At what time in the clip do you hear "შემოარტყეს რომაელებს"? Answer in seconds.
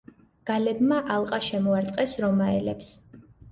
1.49-2.93